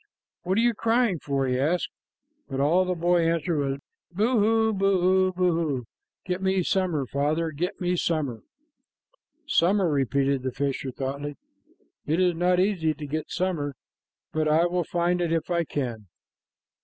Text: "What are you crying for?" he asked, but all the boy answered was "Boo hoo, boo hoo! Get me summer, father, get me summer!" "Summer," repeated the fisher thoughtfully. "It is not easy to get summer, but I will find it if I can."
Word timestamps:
"What 0.41 0.57
are 0.57 0.61
you 0.61 0.73
crying 0.73 1.19
for?" 1.19 1.45
he 1.45 1.59
asked, 1.59 1.89
but 2.49 2.59
all 2.59 2.85
the 2.85 2.95
boy 2.95 3.23
answered 3.23 3.59
was 3.59 3.77
"Boo 4.11 4.39
hoo, 4.39 4.73
boo 4.73 5.31
hoo! 5.33 5.85
Get 6.25 6.41
me 6.41 6.63
summer, 6.63 7.05
father, 7.05 7.51
get 7.51 7.79
me 7.79 7.95
summer!" 7.95 8.41
"Summer," 9.45 9.87
repeated 9.91 10.41
the 10.41 10.51
fisher 10.51 10.89
thoughtfully. 10.89 11.35
"It 12.07 12.19
is 12.19 12.33
not 12.33 12.59
easy 12.59 12.95
to 12.95 13.05
get 13.05 13.29
summer, 13.29 13.75
but 14.33 14.47
I 14.47 14.65
will 14.65 14.83
find 14.85 15.21
it 15.21 15.31
if 15.31 15.51
I 15.51 15.65
can." 15.65 16.07